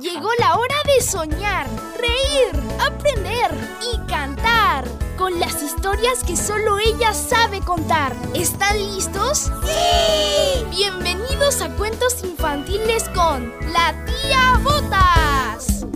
Llegó 0.00 0.28
la 0.40 0.56
hora 0.56 0.74
de 0.86 1.00
soñar, 1.00 1.68
reír, 2.00 2.50
aprender 2.80 3.52
y 3.80 3.96
cantar 4.08 4.84
con 5.16 5.38
las 5.38 5.62
historias 5.62 6.24
que 6.24 6.36
solo 6.36 6.80
ella 6.80 7.14
sabe 7.14 7.60
contar. 7.60 8.12
¿Están 8.34 8.76
listos? 8.76 9.52
¡Sí! 9.64 10.64
Bienvenidos 10.76 11.62
a 11.62 11.68
Cuentos 11.76 12.24
Infantiles 12.24 13.08
con 13.10 13.52
la 13.72 13.94
tía 14.04 14.58
Botas. 14.64 15.86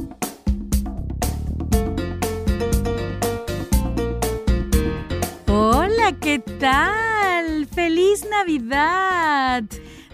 Hola, 5.48 6.12
¿qué 6.20 6.38
tal? 6.38 7.66
¡Feliz 7.66 8.24
Navidad! 8.30 9.64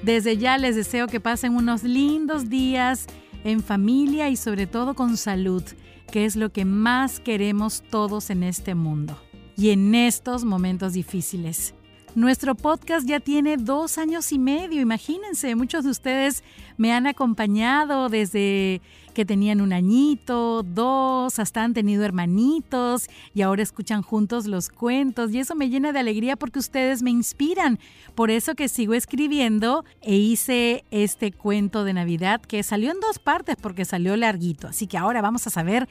Desde 0.02 0.38
ya 0.38 0.56
les 0.56 0.74
deseo 0.74 1.06
que 1.06 1.20
pasen 1.20 1.54
unos 1.54 1.82
lindos 1.82 2.48
días 2.48 3.06
en 3.46 3.62
familia 3.62 4.28
y 4.28 4.36
sobre 4.36 4.66
todo 4.66 4.94
con 4.94 5.16
salud, 5.16 5.62
que 6.10 6.24
es 6.24 6.34
lo 6.34 6.50
que 6.50 6.64
más 6.64 7.20
queremos 7.20 7.84
todos 7.90 8.30
en 8.30 8.42
este 8.42 8.74
mundo 8.74 9.16
y 9.56 9.70
en 9.70 9.94
estos 9.94 10.44
momentos 10.44 10.94
difíciles. 10.94 11.72
Nuestro 12.16 12.54
podcast 12.54 13.06
ya 13.06 13.20
tiene 13.20 13.58
dos 13.58 13.98
años 13.98 14.32
y 14.32 14.38
medio, 14.38 14.80
imagínense, 14.80 15.54
muchos 15.54 15.84
de 15.84 15.90
ustedes 15.90 16.42
me 16.78 16.94
han 16.94 17.06
acompañado 17.06 18.08
desde 18.08 18.80
que 19.12 19.26
tenían 19.26 19.60
un 19.60 19.74
añito, 19.74 20.62
dos, 20.62 21.38
hasta 21.38 21.62
han 21.62 21.74
tenido 21.74 22.04
hermanitos 22.04 23.10
y 23.34 23.42
ahora 23.42 23.62
escuchan 23.62 24.00
juntos 24.00 24.46
los 24.46 24.70
cuentos 24.70 25.30
y 25.32 25.40
eso 25.40 25.54
me 25.54 25.68
llena 25.68 25.92
de 25.92 25.98
alegría 25.98 26.36
porque 26.36 26.58
ustedes 26.58 27.02
me 27.02 27.10
inspiran. 27.10 27.78
Por 28.14 28.30
eso 28.30 28.54
que 28.54 28.70
sigo 28.70 28.94
escribiendo 28.94 29.84
e 30.00 30.14
hice 30.14 30.86
este 30.90 31.32
cuento 31.32 31.84
de 31.84 31.92
Navidad 31.92 32.40
que 32.40 32.62
salió 32.62 32.92
en 32.92 33.00
dos 33.00 33.18
partes 33.18 33.56
porque 33.60 33.84
salió 33.84 34.16
larguito. 34.16 34.68
Así 34.68 34.86
que 34.86 34.96
ahora 34.96 35.20
vamos 35.20 35.46
a 35.46 35.50
saber 35.50 35.86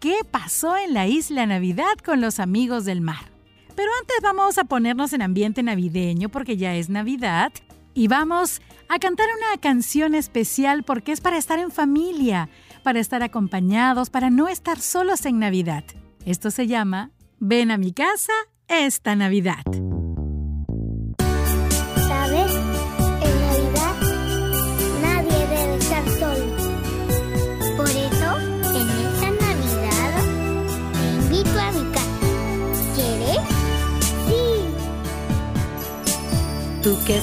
qué 0.00 0.16
pasó 0.28 0.76
en 0.76 0.92
la 0.92 1.06
isla 1.06 1.46
Navidad 1.46 1.94
con 2.04 2.20
los 2.20 2.40
amigos 2.40 2.84
del 2.84 3.00
mar. 3.00 3.37
Pero 3.78 3.92
antes 4.00 4.16
vamos 4.24 4.58
a 4.58 4.64
ponernos 4.64 5.12
en 5.12 5.22
ambiente 5.22 5.62
navideño 5.62 6.30
porque 6.30 6.56
ya 6.56 6.74
es 6.74 6.88
Navidad 6.88 7.52
y 7.94 8.08
vamos 8.08 8.60
a 8.88 8.98
cantar 8.98 9.26
una 9.36 9.60
canción 9.60 10.16
especial 10.16 10.82
porque 10.82 11.12
es 11.12 11.20
para 11.20 11.38
estar 11.38 11.60
en 11.60 11.70
familia, 11.70 12.48
para 12.82 12.98
estar 12.98 13.22
acompañados, 13.22 14.10
para 14.10 14.30
no 14.30 14.48
estar 14.48 14.80
solos 14.80 15.24
en 15.26 15.38
Navidad. 15.38 15.84
Esto 16.26 16.50
se 16.50 16.66
llama 16.66 17.12
Ven 17.38 17.70
a 17.70 17.78
mi 17.78 17.92
casa 17.92 18.32
esta 18.66 19.14
Navidad. 19.14 19.62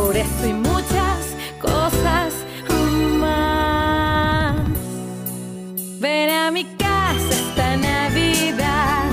por 0.00 0.16
eso 0.16 0.48
y 0.48 0.52
muchas 0.52 1.36
cosas 1.60 2.34
más. 3.18 4.56
Ven 6.00 6.30
a 6.30 6.50
mi 6.50 6.64
casa 6.64 7.30
esta 7.30 7.76
Navidad, 7.76 9.10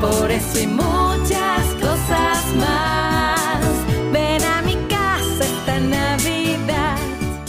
por 0.00 0.30
eso 0.30 0.60
y 0.60 0.66
muchas 0.66 1.64
cosas 1.80 2.54
más. 2.56 3.60
Ven 4.12 4.42
a 4.42 4.62
mi 4.62 4.76
casa 4.88 5.44
esta 5.44 5.80
Navidad. 5.80 6.96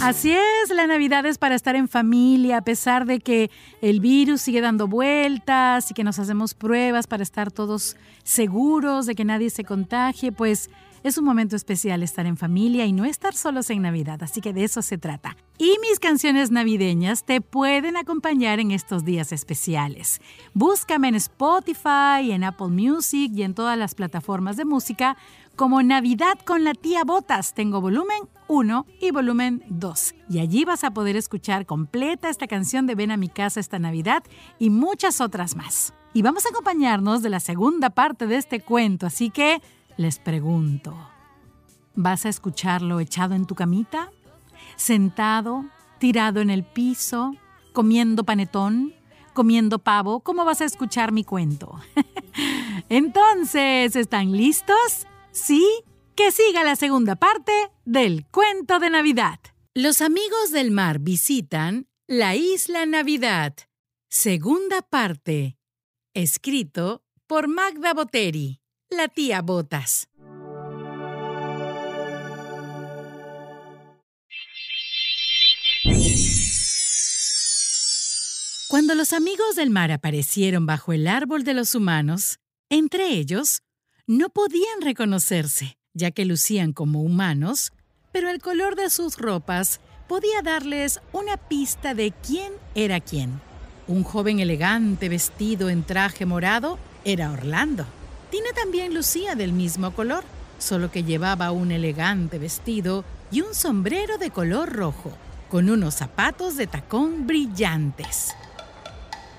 Así 0.01 0.31
es, 0.31 0.69
la 0.75 0.87
Navidad 0.87 1.25
es 1.27 1.37
para 1.37 1.53
estar 1.55 1.75
en 1.75 1.87
familia, 1.87 2.57
a 2.57 2.63
pesar 2.63 3.05
de 3.05 3.19
que 3.19 3.51
el 3.81 3.99
virus 3.99 4.41
sigue 4.41 4.61
dando 4.61 4.87
vueltas 4.87 5.91
y 5.91 5.93
que 5.93 6.03
nos 6.03 6.17
hacemos 6.17 6.55
pruebas 6.55 7.05
para 7.05 7.21
estar 7.21 7.51
todos 7.51 7.95
seguros 8.23 9.05
de 9.05 9.13
que 9.13 9.25
nadie 9.25 9.51
se 9.51 9.63
contagie, 9.63 10.31
pues 10.31 10.69
es 11.03 11.17
un 11.17 11.25
momento 11.25 11.55
especial 11.55 12.03
estar 12.03 12.25
en 12.25 12.37
familia 12.37 12.85
y 12.85 12.93
no 12.93 13.05
estar 13.05 13.33
solos 13.33 13.69
en 13.69 13.81
Navidad, 13.81 14.21
así 14.23 14.41
que 14.41 14.53
de 14.53 14.63
eso 14.63 14.81
se 14.81 14.97
trata. 14.97 15.35
Y 15.57 15.77
mis 15.81 15.99
canciones 15.99 16.51
navideñas 16.51 17.23
te 17.23 17.41
pueden 17.41 17.97
acompañar 17.97 18.59
en 18.59 18.71
estos 18.71 19.05
días 19.05 19.31
especiales. 19.31 20.21
Búscame 20.53 21.09
en 21.09 21.15
Spotify, 21.15 22.31
en 22.31 22.43
Apple 22.43 22.67
Music 22.67 23.31
y 23.33 23.43
en 23.43 23.53
todas 23.53 23.77
las 23.77 23.95
plataformas 23.95 24.57
de 24.57 24.65
música 24.65 25.17
como 25.55 25.83
Navidad 25.83 26.39
con 26.45 26.63
la 26.63 26.73
tía 26.73 27.03
Botas. 27.03 27.53
Tengo 27.53 27.81
volumen 27.81 28.23
1 28.47 28.85
y 28.99 29.11
volumen 29.11 29.63
2. 29.69 30.15
Y 30.29 30.39
allí 30.39 30.65
vas 30.65 30.83
a 30.83 30.91
poder 30.91 31.15
escuchar 31.15 31.65
completa 31.65 32.29
esta 32.29 32.47
canción 32.47 32.87
de 32.87 32.95
Ven 32.95 33.11
a 33.11 33.17
mi 33.17 33.29
casa 33.29 33.59
esta 33.59 33.79
Navidad 33.79 34.23
y 34.59 34.69
muchas 34.69 35.21
otras 35.21 35.55
más. 35.55 35.93
Y 36.13 36.21
vamos 36.21 36.45
a 36.45 36.49
acompañarnos 36.49 37.21
de 37.21 37.29
la 37.29 37.39
segunda 37.39 37.89
parte 37.89 38.27
de 38.27 38.35
este 38.35 38.59
cuento, 38.59 39.05
así 39.05 39.29
que 39.29 39.61
les 39.97 40.19
pregunto, 40.19 40.95
¿vas 41.95 42.25
a 42.25 42.29
escucharlo 42.29 42.99
echado 42.99 43.35
en 43.35 43.45
tu 43.45 43.55
camita? 43.55 44.11
¿Sentado, 44.75 45.65
tirado 45.99 46.41
en 46.41 46.49
el 46.49 46.63
piso, 46.63 47.35
comiendo 47.73 48.23
panetón, 48.23 48.93
comiendo 49.33 49.79
pavo? 49.79 50.21
¿Cómo 50.21 50.45
vas 50.45 50.61
a 50.61 50.65
escuchar 50.65 51.11
mi 51.11 51.23
cuento? 51.23 51.79
Entonces, 52.89 53.95
¿están 53.95 54.31
listos? 54.31 55.07
¿Sí? 55.31 55.65
Que 56.15 56.31
siga 56.31 56.63
la 56.63 56.75
segunda 56.75 57.15
parte 57.15 57.53
del 57.85 58.25
cuento 58.27 58.79
de 58.79 58.89
Navidad. 58.89 59.39
Los 59.73 60.01
amigos 60.01 60.51
del 60.51 60.71
mar 60.71 60.99
visitan 60.99 61.87
la 62.07 62.35
isla 62.35 62.85
Navidad. 62.85 63.55
Segunda 64.09 64.81
parte. 64.81 65.57
Escrito 66.13 67.03
por 67.27 67.47
Magda 67.47 67.93
Boteri 67.93 68.60
la 68.91 69.07
tía 69.07 69.41
Botas. 69.41 70.09
Cuando 78.67 78.95
los 78.95 79.13
amigos 79.13 79.55
del 79.55 79.69
mar 79.69 79.91
aparecieron 79.91 80.65
bajo 80.65 80.93
el 80.93 81.07
árbol 81.07 81.43
de 81.43 81.53
los 81.53 81.73
humanos, 81.73 82.39
entre 82.69 83.09
ellos, 83.09 83.63
no 84.07 84.29
podían 84.29 84.81
reconocerse, 84.81 85.77
ya 85.93 86.11
que 86.11 86.25
lucían 86.25 86.73
como 86.73 87.01
humanos, 87.01 87.71
pero 88.11 88.29
el 88.29 88.39
color 88.39 88.75
de 88.75 88.89
sus 88.89 89.17
ropas 89.17 89.79
podía 90.07 90.41
darles 90.41 90.99
una 91.13 91.37
pista 91.37 91.93
de 91.93 92.11
quién 92.11 92.51
era 92.75 92.99
quién. 92.99 93.39
Un 93.87 94.03
joven 94.03 94.39
elegante 94.39 95.07
vestido 95.07 95.69
en 95.69 95.83
traje 95.83 96.25
morado 96.25 96.77
era 97.03 97.31
Orlando. 97.31 97.85
Tina 98.31 98.53
también 98.55 98.93
lucía 98.93 99.35
del 99.35 99.51
mismo 99.51 99.91
color, 99.91 100.23
solo 100.57 100.89
que 100.89 101.03
llevaba 101.03 101.51
un 101.51 101.69
elegante 101.69 102.39
vestido 102.39 103.03
y 103.29 103.41
un 103.41 103.53
sombrero 103.53 104.17
de 104.17 104.31
color 104.31 104.71
rojo, 104.71 105.11
con 105.49 105.69
unos 105.69 105.95
zapatos 105.95 106.55
de 106.55 106.65
tacón 106.65 107.27
brillantes. 107.27 108.33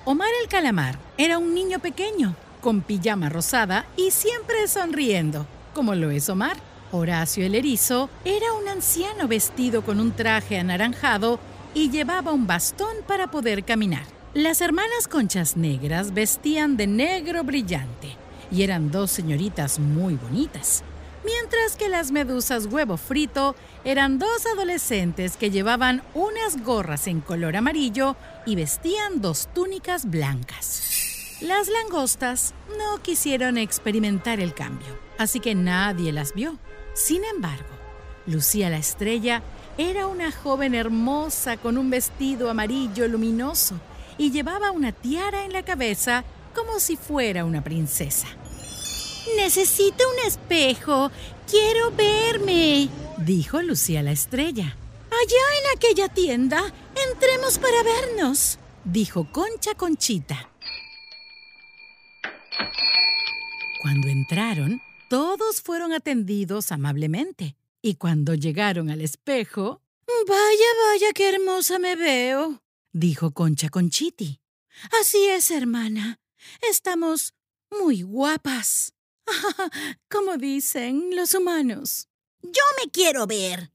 Omar 0.05 0.29
el 0.43 0.47
calamar 0.47 0.99
era 1.17 1.39
un 1.39 1.55
niño 1.55 1.79
pequeño, 1.79 2.35
con 2.61 2.81
pijama 2.81 3.29
rosada 3.29 3.87
y 3.97 4.11
siempre 4.11 4.67
sonriendo, 4.67 5.47
como 5.73 5.95
lo 5.95 6.11
es 6.11 6.29
Omar. 6.29 6.57
Horacio 6.91 7.47
el 7.47 7.55
erizo 7.55 8.11
era 8.23 8.53
un 8.53 8.67
anciano 8.67 9.27
vestido 9.27 9.81
con 9.81 9.99
un 9.99 10.11
traje 10.11 10.59
anaranjado 10.59 11.39
y 11.73 11.89
llevaba 11.89 12.31
un 12.31 12.45
bastón 12.45 12.95
para 13.07 13.31
poder 13.31 13.63
caminar. 13.63 14.05
Las 14.35 14.61
hermanas 14.61 15.07
conchas 15.09 15.57
negras 15.57 16.13
vestían 16.13 16.77
de 16.77 16.85
negro 16.85 17.43
brillante 17.43 18.22
y 18.53 18.63
eran 18.63 18.91
dos 18.91 19.09
señoritas 19.11 19.79
muy 19.79 20.15
bonitas, 20.15 20.83
mientras 21.25 21.75
que 21.75 21.89
las 21.89 22.11
medusas 22.11 22.67
huevo 22.67 22.97
frito 22.97 23.55
eran 23.83 24.19
dos 24.19 24.45
adolescentes 24.45 25.37
que 25.37 25.49
llevaban 25.49 26.03
unas 26.13 26.63
gorras 26.63 27.07
en 27.07 27.19
color 27.19 27.55
amarillo 27.55 28.15
y 28.45 28.55
vestían 28.55 29.21
dos 29.21 29.49
túnicas 29.53 30.09
blancas. 30.09 31.37
Las 31.41 31.67
langostas 31.67 32.53
no 32.77 33.01
quisieron 33.01 33.57
experimentar 33.57 34.39
el 34.39 34.53
cambio, 34.53 34.97
así 35.17 35.39
que 35.39 35.55
nadie 35.55 36.13
las 36.13 36.33
vio. 36.33 36.57
Sin 36.93 37.23
embargo, 37.25 37.73
Lucía 38.25 38.69
la 38.69 38.77
estrella 38.77 39.41
Era 39.77 40.05
una 40.05 40.31
joven 40.31 40.75
hermosa 40.75 41.57
con 41.57 41.79
un 41.79 41.89
vestido 41.89 42.49
amarillo 42.51 43.07
luminoso 43.07 43.75
y 44.19 44.29
llevaba 44.29 44.69
una 44.69 44.91
tiara 44.91 45.45
en 45.45 45.51
la 45.51 45.63
cabeza 45.63 46.23
como 46.53 46.79
si 46.79 46.95
fuera 46.95 47.43
una 47.43 47.63
princesa. 47.63 48.27
Necesito 49.37 50.03
un 50.09 50.27
espejo. 50.27 51.11
Quiero 51.49 51.91
verme, 51.91 52.89
dijo 53.17 53.61
Lucía 53.61 54.03
la 54.03 54.11
estrella. 54.11 54.75
Allá 55.09 55.45
en 55.59 55.77
aquella 55.77 56.09
tienda. 56.09 56.73
Entremos 57.11 57.57
para 57.57 57.83
vernos, 57.83 58.59
dijo 58.83 59.27
Concha 59.31 59.75
Conchita. 59.75 60.49
Cuando 63.81 64.07
entraron, 64.07 64.81
todos 65.09 65.61
fueron 65.61 65.91
atendidos 65.93 66.71
amablemente. 66.71 67.55
Y 67.81 67.95
cuando 67.95 68.33
llegaron 68.33 68.89
al 68.89 69.01
espejo... 69.01 69.81
Vaya, 70.27 70.69
vaya, 70.87 71.13
qué 71.13 71.29
hermosa 71.29 71.79
me 71.79 71.95
veo, 71.95 72.61
dijo 72.93 73.31
Concha 73.31 73.69
Conchiti. 73.69 74.39
Así 75.01 75.25
es, 75.25 75.51
hermana. 75.51 76.19
Estamos 76.61 77.33
muy 77.69 78.03
guapas. 78.03 78.93
Como 80.09 80.37
dicen 80.37 81.15
los 81.15 81.33
humanos. 81.33 82.07
Yo 82.41 82.63
me 82.81 82.91
quiero 82.91 83.25
ver. 83.27 83.71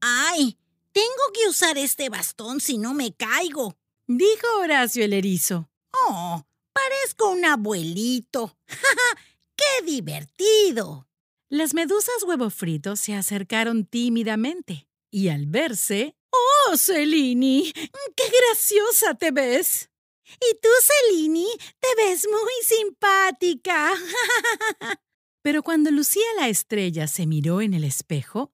Ay, 0.00 0.58
tengo 0.92 1.32
que 1.34 1.48
usar 1.48 1.78
este 1.78 2.08
bastón 2.08 2.60
si 2.60 2.78
no 2.78 2.94
me 2.94 3.12
caigo, 3.12 3.76
dijo 4.06 4.46
Horacio 4.60 5.04
el 5.04 5.12
erizo. 5.12 5.70
Oh, 5.92 6.44
parezco 6.72 7.30
un 7.30 7.44
abuelito. 7.44 8.56
¡Qué 9.56 9.84
divertido! 9.84 11.08
Las 11.48 11.74
medusas 11.74 12.22
huevo 12.26 12.50
frito 12.50 12.96
se 12.96 13.14
acercaron 13.14 13.84
tímidamente 13.84 14.88
y 15.10 15.28
al 15.28 15.46
verse... 15.46 16.16
¡Oh, 16.30 16.76
Celini! 16.76 17.72
¡Qué 17.72 18.24
graciosa 18.24 19.14
te 19.14 19.30
ves! 19.30 19.90
Y 20.26 20.58
tú, 20.60 20.68
Celini, 20.82 21.48
te 21.80 21.88
ves 21.96 22.26
muy 22.30 22.52
simpática. 22.64 23.92
Pero 25.42 25.62
cuando 25.62 25.90
Lucía 25.90 26.26
la 26.36 26.48
estrella 26.48 27.06
se 27.06 27.26
miró 27.26 27.60
en 27.60 27.74
el 27.74 27.84
espejo, 27.84 28.52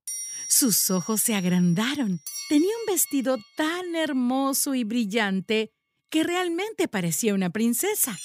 sus 0.49 0.91
ojos 0.91 1.23
se 1.23 1.35
agrandaron. 1.35 2.21
Tenía 2.49 2.77
un 2.81 2.87
vestido 2.87 3.39
tan 3.57 3.95
hermoso 3.95 4.75
y 4.75 4.85
brillante 4.85 5.73
que 6.11 6.23
realmente 6.23 6.89
parecía 6.89 7.33
una 7.33 7.49
princesa. 7.51 8.19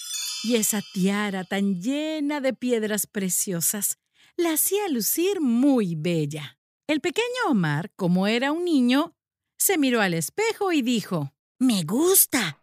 Y 0.44 0.55
esa 0.55 0.81
tiara 0.94 1.45
tan 1.45 1.81
llena 1.81 2.41
de 2.41 2.53
piedras 2.53 3.07
preciosas 3.07 3.97
la 4.35 4.53
hacía 4.53 4.88
lucir 4.89 5.39
muy 5.39 5.95
bella. 5.95 6.59
El 6.88 7.01
pequeño 7.01 7.49
Omar, 7.49 7.91
como 7.95 8.27
era 8.27 8.51
un 8.51 8.65
niño, 8.65 9.15
se 9.57 9.77
miró 9.77 10.01
al 10.01 10.13
espejo 10.13 10.71
y 10.71 10.81
dijo, 10.81 11.33
Me 11.59 11.83
gusta. 11.83 12.61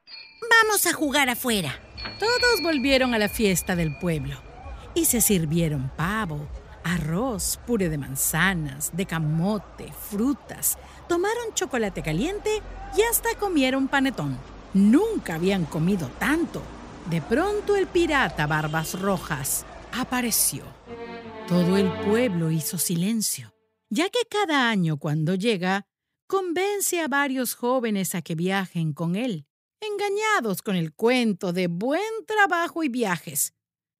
Vamos 0.50 0.86
a 0.86 0.92
jugar 0.92 1.28
afuera. 1.30 1.78
Todos 2.18 2.62
volvieron 2.62 3.14
a 3.14 3.18
la 3.18 3.28
fiesta 3.28 3.76
del 3.76 3.96
pueblo 3.98 4.36
y 4.94 5.04
se 5.04 5.20
sirvieron 5.20 5.90
pavo, 5.96 6.48
arroz, 6.82 7.58
puré 7.66 7.88
de 7.88 7.98
manzanas, 7.98 8.90
de 8.94 9.06
camote, 9.06 9.92
frutas, 9.92 10.78
tomaron 11.08 11.54
chocolate 11.54 12.02
caliente 12.02 12.62
y 12.96 13.02
hasta 13.02 13.34
comieron 13.38 13.88
panetón. 13.88 14.38
Nunca 14.74 15.36
habían 15.36 15.64
comido 15.64 16.08
tanto. 16.18 16.62
De 17.10 17.20
pronto 17.20 17.76
el 17.76 17.86
pirata 17.86 18.46
Barbas 18.46 18.98
Rojas 19.00 19.64
apareció. 19.92 20.64
Todo 21.46 21.76
el 21.76 21.90
pueblo 21.92 22.50
hizo 22.50 22.78
silencio, 22.78 23.52
ya 23.90 24.08
que 24.08 24.20
cada 24.28 24.70
año 24.70 24.96
cuando 24.96 25.34
llega, 25.34 25.86
convence 26.26 27.00
a 27.00 27.08
varios 27.08 27.54
jóvenes 27.54 28.14
a 28.14 28.22
que 28.22 28.34
viajen 28.34 28.94
con 28.94 29.14
él 29.14 29.46
engañados 29.92 30.62
con 30.62 30.76
el 30.76 30.92
cuento 30.92 31.52
de 31.52 31.66
buen 31.66 32.02
trabajo 32.26 32.82
y 32.82 32.88
viajes. 32.88 33.54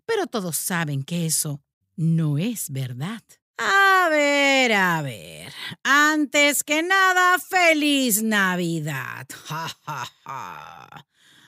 Pero 0.07 0.27
todos 0.27 0.57
saben 0.57 1.03
que 1.03 1.27
eso 1.27 1.63
no 1.97 2.39
es 2.39 2.71
verdad. 2.71 3.23
A 3.57 4.09
ver, 4.11 4.73
a 4.73 5.03
ver. 5.03 5.53
Antes 5.83 6.65
que 6.65 6.83
nada, 6.83 7.39
feliz 7.39 8.23
Navidad. 8.23 9.27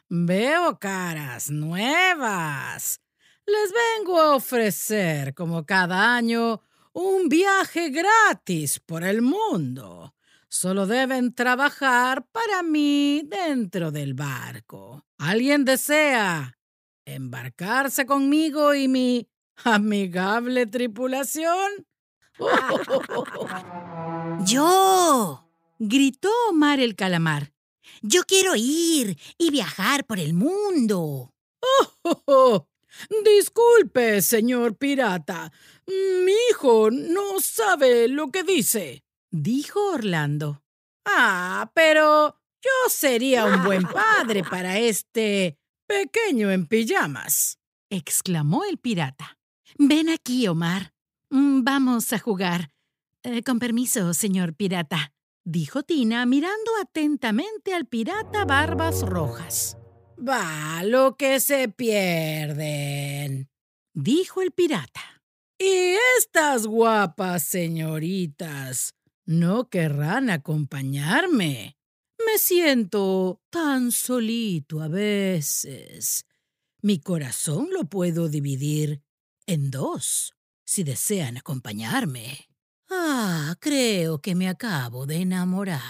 Veo 0.09 0.79
caras 0.79 1.51
nuevas. 1.51 3.01
Les 3.47 3.73
vengo 3.73 4.21
a 4.21 4.37
ofrecer, 4.37 5.35
como 5.35 5.67
cada 5.67 6.15
año, 6.17 6.63
un 6.93 7.29
viaje 7.29 7.91
gratis 7.91 8.81
por 8.81 9.05
el 9.05 9.23
mundo. 9.23 10.16
Solo 10.49 10.87
deben 10.87 11.35
trabajar 11.35 12.27
para 12.31 12.63
mí 12.63 13.23
dentro 13.25 13.91
del 13.91 14.15
barco. 14.15 15.05
¿Alguien 15.19 15.65
desea 15.65 16.57
embarcarse 17.05 18.07
conmigo 18.07 18.75
y 18.75 18.89
mi 18.89 19.29
amigable 19.65 20.67
tripulación? 20.67 21.87
¡Yo! 24.47 25.43
gritó 25.79 26.31
Omar 26.51 26.81
el 26.81 26.95
calamar. 26.95 27.53
Yo 28.03 28.23
quiero 28.25 28.53
ir 28.57 29.19
y 29.39 29.51
viajar 29.51 30.05
por 30.07 30.19
el 30.19 30.35
mundo. 30.35 31.35
Oh, 32.27 32.67
Disculpe, 33.25 34.23
señor 34.23 34.77
pirata. 34.77 35.53
Mi 35.87 36.33
hijo 36.51 36.91
no 36.91 37.41
sabe 37.41 38.09
lo 38.09 38.31
que 38.31 38.43
dice 38.43 39.05
dijo 39.31 39.93
Orlando. 39.93 40.63
Ah, 41.05 41.71
pero 41.75 42.41
yo 42.61 42.91
sería 42.91 43.45
un 43.45 43.65
buen 43.65 43.83
padre 43.87 44.43
para 44.43 44.79
este 44.79 45.59
pequeño 45.87 46.51
en 46.51 46.67
pijamas, 46.67 47.59
exclamó 47.91 48.65
el 48.65 48.79
pirata. 48.79 49.39
Ven 49.79 50.09
aquí, 50.09 50.49
Omar. 50.49 50.93
Mm, 51.31 51.63
vamos 51.63 52.13
a 52.13 52.19
jugar. 52.19 52.71
Eh, 53.23 53.43
con 53.43 53.59
permiso, 53.59 54.15
señor 54.15 54.55
pirata, 54.55 55.13
dijo 55.45 55.83
Tina 55.83 56.25
mirando 56.27 56.71
atentamente 56.81 57.75
al 57.75 57.87
pirata 57.87 58.45
Barbas 58.45 59.03
Rojas. 59.03 59.77
Va, 60.19 60.83
lo 60.83 61.17
que 61.17 61.41
se 61.41 61.69
pierden, 61.69 63.51
dijo 63.93 64.43
el 64.43 64.53
pirata. 64.53 65.23
Y 65.59 65.97
estas 66.19 66.67
guapas 66.67 67.45
señoritas 67.45 68.96
no 69.27 69.69
querrán 69.69 70.31
acompañarme. 70.31 71.77
Me 72.25 72.39
siento 72.39 73.43
tan 73.51 73.93
solito 73.93 74.81
a 74.81 74.89
veces. 74.89 76.25
Mi 76.81 77.01
corazón 77.01 77.69
lo 77.73 77.85
puedo 77.85 78.29
dividir 78.29 79.03
en 79.47 79.71
dos, 79.71 80.35
si 80.65 80.85
desean 80.85 81.37
acompañarme. 81.37 82.49
Ah, 82.89 83.57
creo 83.61 84.21
que 84.21 84.35
me 84.35 84.49
acabo 84.49 85.07
de 85.07 85.17
enamorar. 85.17 85.81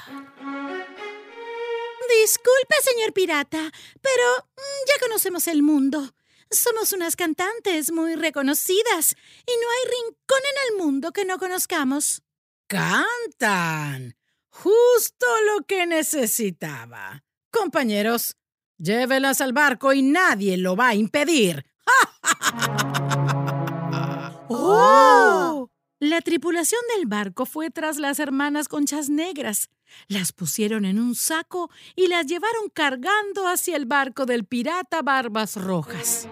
Disculpe, 2.23 2.75
señor 2.83 3.13
pirata, 3.13 3.71
pero 4.01 4.39
mm, 4.39 4.89
ya 4.89 5.01
conocemos 5.01 5.47
el 5.49 5.63
mundo. 5.63 6.15
Somos 6.51 6.93
unas 6.93 7.17
cantantes 7.17 7.93
muy 7.93 8.15
reconocidas 8.15 9.17
y 9.47 9.53
no 9.61 9.69
hay 9.71 9.91
rincón 9.91 10.41
en 10.41 10.73
el 10.73 10.85
mundo 10.85 11.13
que 11.13 11.25
no 11.25 11.39
conozcamos. 11.39 12.23
Cantan. 12.67 14.17
Justo 14.51 15.27
lo 15.47 15.65
que 15.67 15.87
necesitaba. 15.87 17.23
Compañeros, 17.53 18.37
llévelas 18.79 19.41
al 19.41 19.53
barco 19.53 19.93
y 19.93 20.03
nadie 20.03 20.57
lo 20.57 20.75
va 20.75 20.89
a 20.89 20.95
impedir. 20.95 21.67
¡Oh! 24.49 25.71
La 25.99 26.21
tripulación 26.21 26.81
del 26.95 27.07
barco 27.07 27.47
fue 27.47 27.71
tras 27.71 27.99
las 27.99 28.19
hermanas 28.19 28.69
conchas 28.69 29.09
negras. 29.09 29.71
Las 30.09 30.33
pusieron 30.33 30.85
en 30.85 30.99
un 30.99 31.15
saco 31.15 31.71
y 31.95 32.09
las 32.09 32.27
llevaron 32.27 32.69
cargando 32.73 33.47
hacia 33.47 33.77
el 33.77 33.87
barco 33.87 34.27
del 34.27 34.45
pirata 34.45 35.03
Barbas 35.03 35.57
Rojas. 35.57 36.29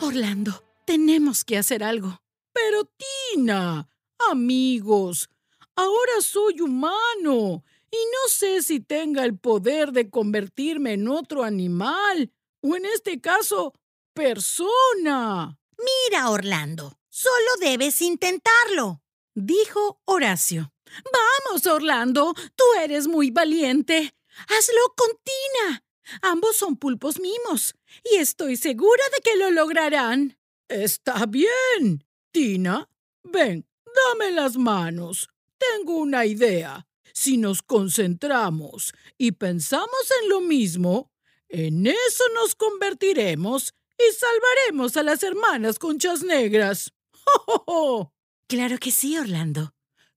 Orlando, 0.00 0.64
tenemos 0.86 1.44
que 1.44 1.58
hacer 1.58 1.84
algo. 1.84 2.22
Pero 2.52 2.90
Tina, 3.34 3.88
Amigos, 4.30 5.28
ahora 5.74 6.20
soy 6.20 6.60
humano 6.60 7.64
y 7.90 7.96
no 7.96 8.28
sé 8.28 8.62
si 8.62 8.80
tenga 8.80 9.24
el 9.24 9.38
poder 9.38 9.92
de 9.92 10.08
convertirme 10.10 10.94
en 10.94 11.08
otro 11.08 11.44
animal 11.44 12.32
o 12.60 12.76
en 12.76 12.86
este 12.86 13.20
caso, 13.20 13.74
persona. 14.14 15.58
Mira, 15.78 16.30
Orlando, 16.30 16.98
solo 17.08 17.56
debes 17.60 18.00
intentarlo, 18.00 19.02
dijo 19.34 20.00
Horacio. 20.04 20.72
Vamos, 21.12 21.66
Orlando, 21.66 22.34
tú 22.54 22.64
eres 22.80 23.08
muy 23.08 23.30
valiente. 23.30 24.14
Hazlo 24.48 24.94
con 24.96 25.08
Tina. 25.22 25.84
Ambos 26.22 26.56
son 26.56 26.76
pulpos 26.76 27.20
mimos 27.20 27.74
y 28.04 28.16
estoy 28.16 28.56
segura 28.56 29.02
de 29.14 29.22
que 29.22 29.36
lo 29.36 29.50
lograrán. 29.50 30.38
Está 30.68 31.26
bien. 31.26 32.04
Tina, 32.30 32.88
ven, 33.22 33.66
Dame 33.94 34.32
las 34.32 34.56
manos. 34.56 35.28
Tengo 35.58 35.96
una 35.96 36.26
idea. 36.26 36.86
Si 37.12 37.36
nos 37.36 37.62
concentramos 37.62 38.94
y 39.18 39.32
pensamos 39.32 40.12
en 40.22 40.28
lo 40.30 40.40
mismo, 40.40 41.10
en 41.48 41.86
eso 41.86 42.24
nos 42.34 42.54
convertiremos 42.54 43.74
y 43.98 44.14
salvaremos 44.14 44.96
a 44.96 45.02
las 45.02 45.22
hermanas 45.22 45.78
conchas 45.78 46.22
negras. 46.22 46.92
¡Oh, 47.46 48.12
Claro 48.52 48.76
que 48.76 48.90
sí, 48.90 49.16
Orlando. 49.16 49.74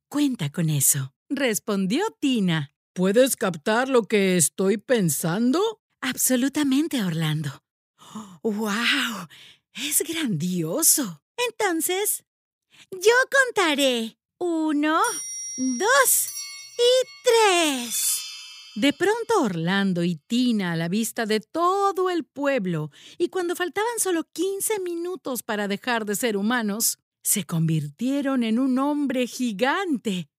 Cuenta 0.10 0.52
con 0.52 0.70
eso, 0.70 1.14
respondió 1.30 2.04
Tina. 2.20 2.74
¿Puedes 2.92 3.38
captar 3.38 3.88
lo 3.88 4.04
que 4.04 4.36
estoy 4.36 4.78
pensando? 4.78 5.82
Absolutamente, 6.02 7.02
Orlando. 7.02 7.64
¡Wow! 8.44 9.30
Es 9.74 10.04
grandioso. 10.06 11.22
Entonces, 11.50 12.26
yo 12.92 13.14
contaré. 13.32 14.18
Uno, 14.38 15.00
dos 15.58 16.30
y 16.78 17.08
tres. 17.24 18.22
De 18.76 18.92
pronto 18.92 19.42
Orlando 19.42 20.04
y 20.04 20.18
Tina, 20.18 20.74
a 20.74 20.76
la 20.76 20.90
vista 20.90 21.26
de 21.26 21.40
todo 21.40 22.10
el 22.10 22.26
pueblo, 22.26 22.92
y 23.18 23.30
cuando 23.30 23.56
faltaban 23.56 24.00
solo 24.00 24.26
15 24.34 24.82
minutos 24.82 25.44
para 25.44 25.70
dejar 25.70 26.06
de 26.06 26.16
ser 26.16 26.36
humanos, 26.36 27.00
se 27.24 27.46
convirtieron 27.46 28.44
en 28.44 28.60
un 28.60 28.78
hombre 28.78 29.28
gigante 29.28 30.30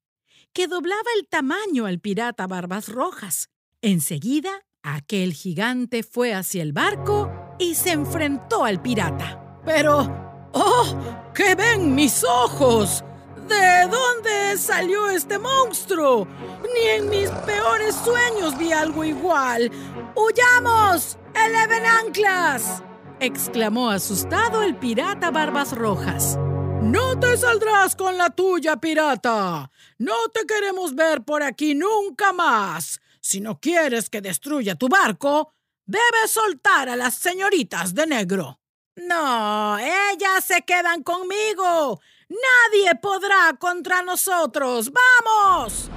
que 0.53 0.69
doblaba 0.69 1.11
el 1.19 1.29
tamaño 1.29 1.87
al 1.87 1.99
pirata 1.99 2.47
Barbas 2.47 2.89
Rojas. 2.89 3.49
Enseguida, 3.81 4.51
aquel 4.83 5.33
gigante 5.33 6.03
fue 6.03 6.35
hacia 6.35 6.63
el 6.63 6.73
barco 6.73 7.31
y 7.59 7.75
se 7.75 7.93
enfrentó 7.93 8.65
al 8.65 8.83
pirata. 8.83 9.61
Pero... 9.65 10.51
¡Oh! 10.53 11.26
¿Qué 11.37 11.55
ven 11.55 11.95
mis 11.95 12.25
ojos? 12.25 13.05
¿De 13.47 13.87
dónde 13.91 14.57
salió 14.57 15.11
este 15.11 15.39
monstruo? 15.39 16.27
Ni 16.75 16.89
en 16.89 17.11
mis 17.11 17.29
peores 17.29 17.95
sueños 17.95 18.57
vi 18.57 18.73
algo 18.73 19.05
igual. 19.05 19.71
¡Huyamos! 20.15 21.19
¡Eleven 21.35 21.85
anclas! 21.85 22.83
exclamó 23.21 23.91
asustado 23.91 24.63
el 24.63 24.77
pirata 24.77 25.31
Barbas 25.31 25.73
Rojas. 25.73 26.39
No 26.81 27.21
te 27.21 27.37
saldrás 27.37 27.95
con 27.97 28.17
la 28.17 28.31
tuya, 28.31 28.79
pirata. 28.79 29.71
No 29.99 30.15
te 30.33 30.47
queremos 30.47 30.95
ver 30.95 31.23
por 31.23 31.43
aquí 31.43 31.75
nunca 31.75 32.33
más. 32.33 32.99
Si 33.21 33.43
no 33.43 33.61
quieres 33.61 34.09
que 34.09 34.23
destruya 34.23 34.75
tu 34.75 34.89
barco, 34.89 35.53
debes 35.85 36.31
soltar 36.31 36.89
a 36.89 36.97
las 36.97 37.15
señoritas 37.15 37.95
de 37.95 38.07
negro. 38.07 38.59
No, 38.97 39.79
ellas 39.79 40.43
se 40.43 40.63
quedan 40.63 41.03
conmigo. 41.03 42.01
Nadie 42.29 42.95
podrá 42.95 43.55
contra 43.59 44.01
nosotros. 44.03 44.91
¡Vamos! 44.91 45.91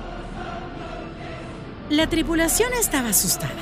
La 1.90 2.08
tripulación 2.08 2.74
estaba 2.74 3.10
asustada. 3.10 3.54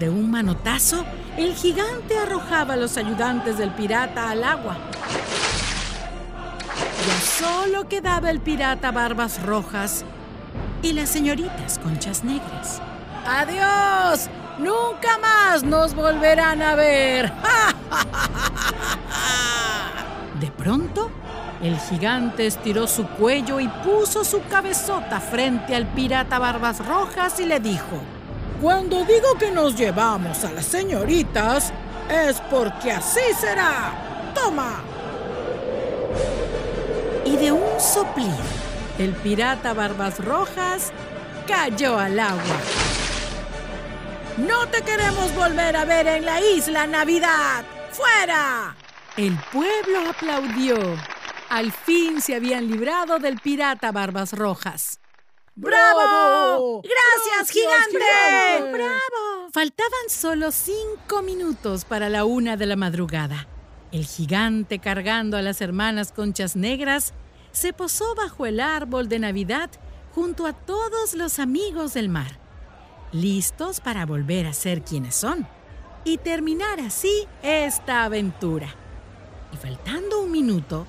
De 0.00 0.08
un 0.08 0.30
manotazo, 0.30 1.04
el 1.36 1.54
gigante 1.54 2.16
arrojaba 2.18 2.74
a 2.74 2.76
los 2.78 2.96
ayudantes 2.96 3.58
del 3.58 3.70
pirata 3.72 4.30
al 4.30 4.42
agua. 4.42 4.78
Ya 7.06 7.20
solo 7.20 7.88
quedaba 7.88 8.30
el 8.30 8.40
pirata 8.40 8.90
Barbas 8.90 9.42
Rojas 9.42 10.04
y 10.82 10.94
las 10.94 11.10
señoritas 11.10 11.78
Conchas 11.78 12.24
Negras. 12.24 12.80
¡Adiós! 13.26 14.30
¡Nunca 14.58 15.18
más 15.18 15.62
nos 15.62 15.94
volverán 15.94 16.62
a 16.62 16.74
ver! 16.74 17.26
De 17.26 17.32
el 21.62 21.76
gigante 21.78 22.46
estiró 22.46 22.86
su 22.86 23.06
cuello 23.06 23.58
y 23.58 23.66
puso 23.68 24.24
su 24.24 24.40
cabezota 24.44 25.20
frente 25.20 25.74
al 25.74 25.86
pirata 25.86 26.38
Barbas 26.38 26.86
Rojas 26.86 27.40
y 27.40 27.46
le 27.46 27.58
dijo, 27.58 28.00
Cuando 28.62 29.04
digo 29.04 29.34
que 29.38 29.50
nos 29.50 29.76
llevamos 29.76 30.44
a 30.44 30.52
las 30.52 30.66
señoritas, 30.66 31.72
es 32.08 32.40
porque 32.50 32.92
así 32.92 33.20
será. 33.38 33.92
¡Toma! 34.34 34.82
Y 37.24 37.36
de 37.36 37.50
un 37.50 37.80
soplido, 37.80 38.36
el 38.98 39.12
pirata 39.14 39.74
Barbas 39.74 40.24
Rojas 40.24 40.92
cayó 41.46 41.98
al 41.98 42.20
agua. 42.20 42.60
No 44.36 44.68
te 44.68 44.82
queremos 44.82 45.34
volver 45.34 45.76
a 45.76 45.84
ver 45.84 46.06
en 46.06 46.24
la 46.24 46.40
isla 46.40 46.86
Navidad. 46.86 47.64
¡Fuera! 47.90 48.76
El 49.16 49.36
pueblo 49.52 50.10
aplaudió. 50.10 50.78
Al 51.48 51.72
fin 51.72 52.20
se 52.20 52.34
habían 52.34 52.68
librado 52.68 53.18
del 53.18 53.38
pirata 53.38 53.90
Barbas 53.90 54.34
Rojas. 54.34 55.00
¡Bravo! 55.54 56.82
¡Gracias, 56.82 57.50
gigante! 57.50 58.70
¡Bravo! 58.70 59.50
Faltaban 59.52 60.10
solo 60.10 60.52
cinco 60.52 61.22
minutos 61.22 61.86
para 61.86 62.10
la 62.10 62.26
una 62.26 62.56
de 62.56 62.66
la 62.66 62.76
madrugada. 62.76 63.48
El 63.92 64.04
gigante 64.04 64.78
cargando 64.78 65.38
a 65.38 65.42
las 65.42 65.62
hermanas 65.62 66.12
conchas 66.12 66.54
negras 66.54 67.14
se 67.50 67.72
posó 67.72 68.14
bajo 68.14 68.44
el 68.44 68.60
árbol 68.60 69.08
de 69.08 69.18
Navidad 69.18 69.70
junto 70.14 70.46
a 70.46 70.52
todos 70.52 71.14
los 71.14 71.38
amigos 71.38 71.94
del 71.94 72.10
mar, 72.10 72.38
listos 73.10 73.80
para 73.80 74.04
volver 74.04 74.46
a 74.46 74.52
ser 74.52 74.82
quienes 74.82 75.14
son 75.14 75.48
y 76.04 76.18
terminar 76.18 76.78
así 76.80 77.26
esta 77.42 78.04
aventura. 78.04 78.68
Y 79.52 79.56
faltando 79.56 80.20
un 80.20 80.30
minuto, 80.30 80.86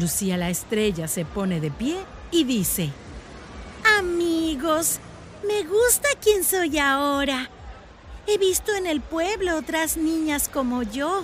Lucía 0.00 0.38
la 0.38 0.48
estrella 0.48 1.06
se 1.08 1.26
pone 1.26 1.60
de 1.60 1.70
pie 1.70 1.98
y 2.30 2.44
dice, 2.44 2.90
Amigos, 3.98 4.98
me 5.46 5.62
gusta 5.64 6.08
quién 6.22 6.42
soy 6.42 6.78
ahora. 6.78 7.50
He 8.26 8.38
visto 8.38 8.74
en 8.74 8.86
el 8.86 9.02
pueblo 9.02 9.58
otras 9.58 9.98
niñas 9.98 10.48
como 10.48 10.82
yo 10.82 11.22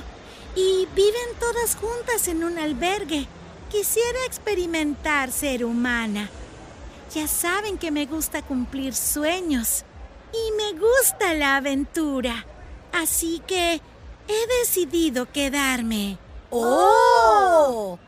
y 0.55 0.87
viven 0.95 1.39
todas 1.41 1.75
juntas 1.77 2.29
en 2.29 2.45
un 2.45 2.59
albergue. 2.59 3.27
Quisiera 3.71 4.19
experimentar 4.27 5.33
ser 5.33 5.65
humana. 5.65 6.29
Ya 7.15 7.29
saben 7.29 7.79
que 7.79 7.91
me 7.91 8.05
gusta 8.05 8.43
cumplir 8.43 8.95
sueños 8.95 9.85
y 10.33 10.53
me 10.53 10.79
gusta 10.79 11.33
la 11.33 11.57
aventura. 11.57 12.45
Así 12.93 13.43
que 13.47 13.81
he 14.29 14.59
decidido 14.61 15.33
quedarme. 15.33 16.19
¡Oh! 16.51 17.99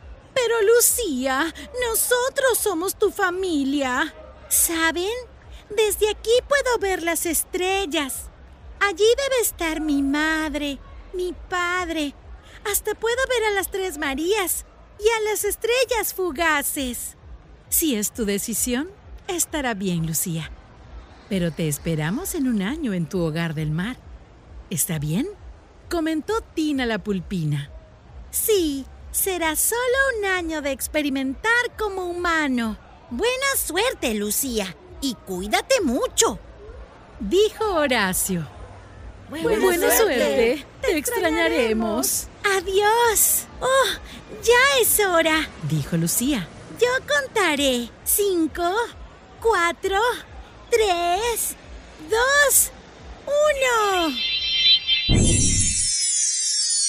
Pero 0.49 0.63
Lucía, 0.63 1.53
nosotros 1.87 2.57
somos 2.57 2.95
tu 2.95 3.11
familia. 3.11 4.15
¿Saben? 4.47 5.13
Desde 5.69 6.09
aquí 6.09 6.31
puedo 6.47 6.79
ver 6.79 7.03
las 7.03 7.27
estrellas. 7.27 8.31
Allí 8.79 9.05
debe 9.15 9.41
estar 9.43 9.79
mi 9.79 10.01
madre, 10.01 10.79
mi 11.13 11.35
padre. 11.49 12.15
Hasta 12.65 12.95
puedo 12.95 13.15
ver 13.29 13.43
a 13.43 13.51
las 13.51 13.69
tres 13.69 13.99
Marías 13.99 14.65
y 14.99 15.07
a 15.07 15.29
las 15.29 15.43
estrellas 15.43 16.15
fugaces. 16.15 17.15
Si 17.69 17.93
es 17.93 18.11
tu 18.11 18.25
decisión, 18.25 18.89
estará 19.27 19.75
bien, 19.75 20.07
Lucía. 20.07 20.49
Pero 21.29 21.51
te 21.51 21.67
esperamos 21.67 22.33
en 22.33 22.47
un 22.47 22.63
año 22.63 22.95
en 22.95 23.07
tu 23.07 23.19
hogar 23.19 23.53
del 23.53 23.69
mar. 23.69 23.97
¿Está 24.71 24.97
bien? 24.97 25.27
Comentó 25.91 26.41
Tina 26.41 26.87
la 26.87 26.97
pulpina. 26.97 27.69
Sí, 28.31 28.87
será 29.11 29.55
solo 29.55 29.79
un 30.17 30.25
año 30.25 30.61
de 30.61 30.71
experimentar 30.71 31.75
como 31.77 32.05
humano. 32.05 32.77
Buena 33.09 33.55
suerte, 33.57 34.13
Lucía, 34.13 34.75
y 35.01 35.15
cuídate 35.15 35.81
mucho. 35.81 36.39
Dijo 37.19 37.65
Horacio. 37.73 38.47
Buena, 39.29 39.59
Buena 39.59 39.95
suerte. 39.95 39.97
suerte. 39.97 40.65
Te 40.81 40.97
extrañaremos. 40.97 42.27
Adiós. 42.57 43.45
Oh, 43.61 43.85
ya 44.43 44.81
es 44.81 44.99
hora. 44.99 45.47
Dijo 45.63 45.97
Lucía. 45.97 46.47
Yo 46.79 46.87
contaré. 47.07 47.89
Cinco, 48.05 48.63
cuatro, 49.41 49.99
tres, 50.71 51.55
dos, 52.09 52.71
uno. 53.25 54.15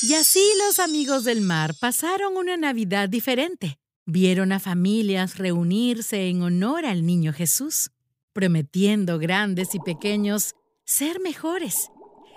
Y 0.03 0.15
así 0.15 0.43
los 0.67 0.79
amigos 0.79 1.25
del 1.25 1.43
mar 1.43 1.75
pasaron 1.79 2.37
una 2.37 2.57
Navidad 2.57 3.09
diferente. 3.09 3.79
Vieron 4.07 4.51
a 4.51 4.59
familias 4.59 5.37
reunirse 5.37 6.29
en 6.29 6.43
honor 6.43 6.87
al 6.87 7.05
niño 7.05 7.35
Jesús, 7.35 7.91
prometiendo 8.33 9.19
grandes 9.19 9.75
y 9.75 9.81
pequeños 9.81 10.55
ser 10.87 11.21
mejores, 11.21 11.91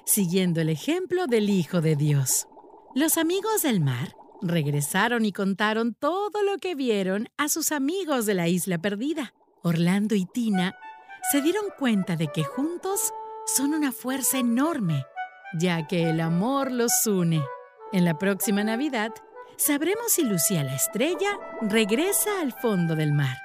siguiendo 0.05 0.59
el 0.59 0.69
ejemplo 0.69 1.25
del 1.25 1.49
Hijo 1.49 1.79
de 1.79 1.95
Dios. 1.95 2.47
Los 2.95 3.17
amigos 3.17 3.61
del 3.61 3.79
mar 3.79 4.13
regresaron 4.41 5.23
y 5.23 5.31
contaron 5.31 5.95
todo 5.95 6.43
lo 6.43 6.57
que 6.57 6.75
vieron 6.75 7.29
a 7.37 7.47
sus 7.47 7.71
amigos 7.71 8.25
de 8.25 8.33
la 8.33 8.49
isla 8.49 8.77
perdida. 8.77 9.33
Orlando 9.63 10.15
y 10.15 10.25
Tina 10.25 10.75
se 11.31 11.41
dieron 11.41 11.65
cuenta 11.79 12.17
de 12.17 12.27
que 12.27 12.43
juntos 12.43 13.13
son 13.45 13.73
una 13.73 13.93
fuerza 13.93 14.37
enorme, 14.37 15.05
ya 15.57 15.87
que 15.87 16.09
el 16.09 16.19
amor 16.19 16.71
los 16.71 16.91
une. 17.07 17.41
En 17.93 18.05
la 18.05 18.17
próxima 18.17 18.63
Navidad 18.63 19.11
sabremos 19.55 20.13
si 20.13 20.23
Lucía 20.23 20.63
la 20.63 20.75
estrella 20.75 21.37
regresa 21.61 22.41
al 22.41 22.51
fondo 22.51 22.95
del 22.95 23.13
mar. 23.13 23.37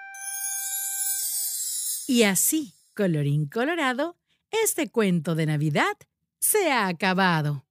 Y 2.07 2.23
así, 2.23 2.73
colorín 2.97 3.45
colorado, 3.45 4.17
este 4.50 4.88
cuento 4.88 5.35
de 5.35 5.45
Navidad 5.45 5.95
se 6.40 6.73
ha 6.73 6.87
acabado. 6.87 7.67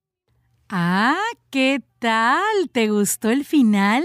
Ah, 0.68 1.18
¿qué 1.50 1.82
tal? 1.98 2.70
¿Te 2.70 2.90
gustó 2.90 3.30
el 3.30 3.44
final? 3.44 4.04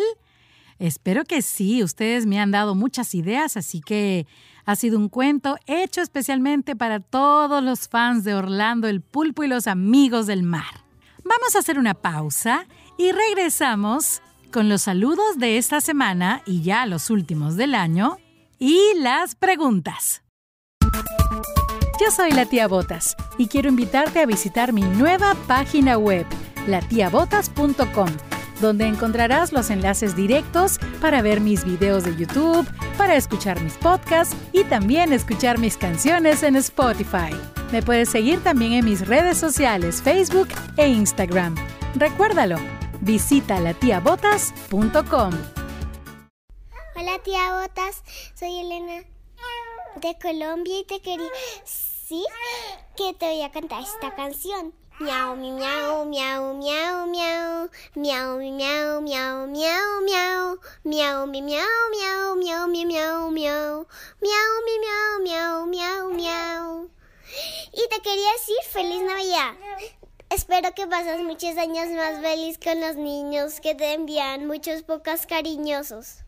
Espero 0.80 1.26
que 1.26 1.44
sí, 1.44 1.84
ustedes 1.84 2.26
me 2.26 2.40
han 2.40 2.50
dado 2.50 2.74
muchas 2.74 3.14
ideas, 3.14 3.56
así 3.56 3.82
que 3.82 4.26
ha 4.66 4.76
sido 4.76 4.98
un 4.98 5.10
cuento 5.10 5.58
hecho 5.68 6.02
especialmente 6.02 6.76
para 6.76 7.02
todos 7.02 7.64
los 7.64 7.88
fans 7.88 8.24
de 8.24 8.34
Orlando 8.34 8.88
el 8.88 9.02
Pulpo 9.02 9.44
y 9.44 9.48
los 9.48 9.68
amigos 9.68 10.26
del 10.26 10.42
mar. 10.42 10.83
Vamos 11.24 11.56
a 11.56 11.60
hacer 11.60 11.80
una 11.80 11.94
pausa 11.94 12.68
y 12.98 13.12
regresamos 13.12 14.22
con 14.52 14.70
los 14.70 14.84
saludos 14.84 15.38
de 15.38 15.58
esta 15.58 15.82
semana 15.82 16.42
y 16.46 16.62
ya 16.62 16.86
los 16.86 17.10
últimos 17.10 17.56
del 17.56 17.76
año 17.76 18.18
y 18.60 18.80
las 18.98 19.36
preguntas. 19.36 20.22
Yo 22.00 22.12
soy 22.12 22.32
la 22.32 22.46
tía 22.46 22.68
Botas 22.68 23.16
y 23.38 23.48
quiero 23.48 23.70
invitarte 23.70 24.20
a 24.20 24.26
visitar 24.26 24.74
mi 24.74 24.82
nueva 24.82 25.36
página 25.48 25.98
web, 25.98 26.26
latiabotas.com 26.68 28.10
donde 28.62 28.88
encontrarás 28.88 29.52
los 29.52 29.70
enlaces 29.70 30.16
directos 30.16 30.80
para 31.02 31.22
ver 31.22 31.42
mis 31.42 31.66
videos 31.66 32.04
de 32.04 32.16
YouTube, 32.16 32.66
para 32.94 33.16
escuchar 33.16 33.62
mis 33.62 33.74
podcasts 33.74 34.36
y 34.52 34.64
también 34.64 35.14
escuchar 35.14 35.58
mis 35.58 35.78
canciones 35.78 36.44
en 36.44 36.56
Spotify. 36.56 37.32
Me 37.72 37.82
puedes 37.82 38.10
seguir 38.10 38.42
también 38.44 38.74
en 38.74 38.86
mis 38.86 39.08
redes 39.08 39.38
sociales, 39.38 40.02
Facebook 40.02 40.50
e 40.78 40.88
Instagram. 40.88 41.56
Recuérdalo, 41.96 42.58
visita 43.02 43.60
latiabotas.com. 43.60 45.32
Hola 46.96 47.20
tía 47.24 47.60
Botas, 47.60 48.04
soy 48.36 48.60
Elena 48.60 49.04
de 49.96 50.18
Colombia 50.22 50.80
y 50.80 50.86
te 50.86 51.02
quería 51.02 51.30
decir 51.62 52.26
que 52.96 53.14
te 53.14 53.26
voy 53.26 53.42
a 53.42 53.52
cantar 53.52 53.82
esta 53.82 54.16
canción. 54.16 54.74
Miau, 55.00 55.36
miau, 55.36 56.06
miau, 56.06 56.54
miau, 56.54 57.08
miau. 57.08 57.70
Miau, 57.96 58.38
miau, 58.38 59.02
miau, 59.02 59.48
miau, 59.48 60.02
miau. 60.06 60.58
Miau, 60.86 61.26
miau, 61.26 61.26
miau, 61.90 62.36
miau, 62.38 62.68
miau, 62.68 62.68
miau, 62.86 63.32
miau. 63.32 63.86
Miau, 64.22 64.52
miau, 64.68 65.20
miau, 65.26 65.66
miau, 65.66 66.14
miau. 66.14 66.90
Y 67.74 67.90
te 67.90 68.02
quería 68.04 68.32
decir 68.34 68.62
feliz 68.72 69.02
Navidad. 69.02 69.56
Espero 70.30 70.76
que 70.76 70.86
pasas 70.86 71.22
muchos 71.22 71.58
años 71.58 71.90
más 71.90 72.22
feliz 72.22 72.60
con 72.64 72.80
los 72.80 72.96
niños 72.96 73.62
que 73.62 73.74
te 73.74 73.94
envían 73.94 74.46
muchos 74.46 74.84
pocas 74.84 75.26
cariñosos. 75.26 76.24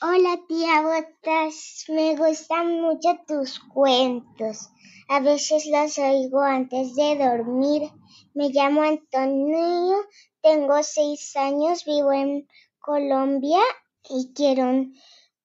Hola 0.00 0.38
tía 0.46 0.82
Botas, 0.82 1.84
me 1.88 2.14
gustan 2.14 2.80
mucho 2.80 3.18
tus 3.26 3.58
cuentos. 3.58 4.68
A 5.08 5.20
veces 5.20 5.66
los 5.66 5.98
oigo 5.98 6.40
antes 6.40 6.94
de 6.94 7.16
dormir. 7.16 7.90
Me 8.34 8.50
llamo 8.50 8.82
Antonio, 8.82 9.96
tengo 10.42 10.82
seis 10.82 11.34
años, 11.34 11.84
vivo 11.86 12.12
en 12.12 12.46
Colombia 12.78 13.60
y 14.10 14.32
quiero 14.34 14.64
un, 14.64 14.94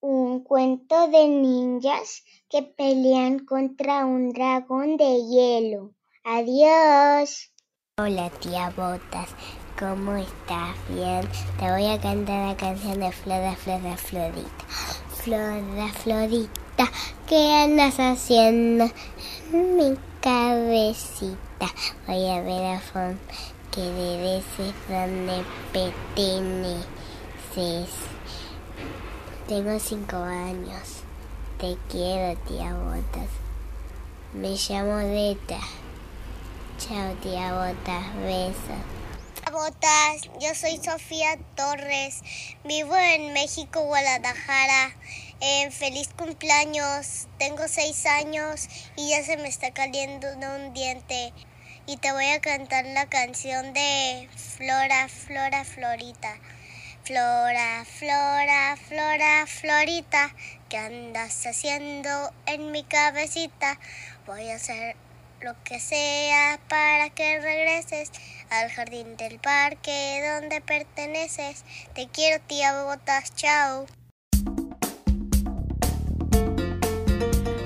un 0.02 0.44
cuento 0.44 1.08
de 1.08 1.28
ninjas 1.30 2.24
que 2.50 2.62
pelean 2.64 3.40
contra 3.40 4.06
un 4.06 4.34
dragón 4.34 4.98
de 4.98 5.22
hielo. 5.30 5.96
Adiós. 6.26 7.54
Hola 7.98 8.30
tía 8.32 8.70
Botas, 8.76 9.30
¿cómo 9.80 10.16
estás? 10.16 10.76
Bien, 10.90 11.22
te 11.58 11.72
voy 11.72 11.86
a 11.86 12.02
cantar 12.02 12.50
la 12.50 12.58
canción 12.58 13.00
de 13.00 13.12
Flora, 13.14 13.56
Flora, 13.56 13.96
Florita. 13.96 14.66
Flora, 15.24 15.88
Florita, 16.02 16.63
¿qué 17.28 17.54
andas 17.64 18.00
haciendo? 18.00 18.90
En 19.52 19.76
mi 19.76 19.98
cabecita 20.22 21.68
voy 22.08 22.30
a 22.30 22.42
ver 22.42 22.76
a 22.76 22.80
fondo 22.80 23.20
que 23.72 23.82
de 23.82 24.38
ese 24.38 24.74
donde 24.90 25.44
perteneces. 25.72 26.84
Tengo 29.48 29.80
cinco 29.80 30.18
años. 30.18 31.04
Te 31.60 31.78
quiero, 31.90 32.38
tía 32.48 32.74
Botas. 32.74 33.30
Me 34.34 34.56
llamo 34.56 34.98
Deta. 34.98 35.60
Chao, 36.80 37.14
tía 37.22 37.54
Botas. 37.54 38.16
Besos. 38.16 39.04
Botas, 39.52 40.30
yo 40.40 40.56
soy 40.56 40.78
Sofía 40.78 41.38
Torres, 41.56 42.22
vivo 42.64 42.96
en 42.96 43.34
México, 43.34 43.82
Guadalajara. 43.82 44.96
Eh, 45.42 45.72
feliz 45.72 46.10
cumpleaños, 46.18 47.28
tengo 47.38 47.68
seis 47.68 48.06
años 48.06 48.68
y 48.96 49.10
ya 49.10 49.24
se 49.24 49.38
me 49.38 49.48
está 49.48 49.72
cayendo 49.72 50.28
un 50.34 50.74
diente. 50.74 51.34
Y 51.86 51.98
te 51.98 52.12
voy 52.14 52.28
a 52.28 52.40
cantar 52.40 52.86
la 52.86 53.08
canción 53.08 53.74
de 53.74 54.30
Flora, 54.36 55.10
Flora, 55.10 55.66
Florita. 55.66 56.38
Flora, 57.04 57.84
Flora, 57.84 58.78
Flora, 58.78 59.46
Florita, 59.46 60.34
¿qué 60.70 60.78
andas 60.78 61.46
haciendo 61.46 62.34
en 62.46 62.72
mi 62.72 62.84
cabecita? 62.86 63.78
Voy 64.26 64.50
a 64.50 64.56
hacer 64.56 64.96
lo 65.42 65.62
que 65.66 65.82
sea 65.82 66.62
para 66.70 67.10
que 67.10 67.42
regreses 67.42 68.10
al 68.50 68.72
jardín 68.72 69.18
del 69.18 69.38
parque 69.40 70.24
donde 70.34 70.62
perteneces. 70.62 71.66
Te 71.94 72.08
quiero, 72.08 72.42
tía 72.48 72.84
Botas, 72.84 73.36
chao. 73.36 73.86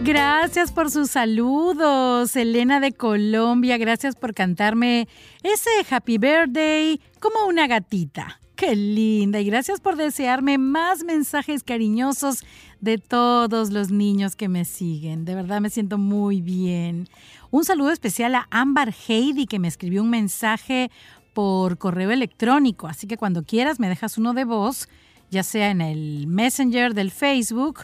Gracias 0.08 0.72
por 0.72 0.90
sus 0.90 1.12
saludos, 1.12 2.34
Elena 2.38 2.80
de 2.80 2.94
Colombia. 2.94 3.78
Gracias 3.78 4.16
por 4.16 4.34
cantarme 4.34 5.10
ese 5.44 5.70
Happy 5.90 6.18
Birthday 6.18 7.02
como 7.20 7.46
una 7.46 7.68
gatita. 7.68 8.40
Qué 8.56 8.74
linda. 8.78 9.42
Y 9.42 9.46
gracias 9.48 9.82
por 9.82 9.98
desearme 9.98 10.58
más 10.58 11.04
mensajes 11.04 11.62
cariñosos 11.62 12.46
de 12.80 13.00
todos 13.00 13.72
los 13.72 13.92
niños 13.92 14.38
que 14.38 14.48
me 14.48 14.64
siguen. 14.64 15.26
De 15.26 15.36
verdad 15.36 15.60
me 15.60 15.70
siento 15.70 15.98
muy 15.98 16.40
bien. 16.40 17.10
Un 17.52 17.66
saludo 17.66 17.92
especial 17.92 18.34
a 18.36 18.48
Amber 18.50 18.96
Heidi 19.10 19.46
que 19.46 19.60
me 19.60 19.68
escribió 19.68 20.04
un 20.04 20.10
mensaje 20.10 20.90
por 21.34 21.78
correo 21.78 22.12
electrónico. 22.12 22.88
Así 22.88 23.08
que 23.08 23.18
cuando 23.18 23.44
quieras 23.44 23.78
me 23.78 23.90
dejas 23.90 24.18
uno 24.18 24.34
de 24.34 24.46
voz, 24.46 24.88
ya 25.32 25.44
sea 25.44 25.70
en 25.70 25.82
el 25.82 26.28
Messenger 26.28 26.94
del 26.94 27.12
Facebook 27.12 27.82